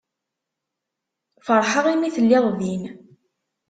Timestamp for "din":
2.59-2.83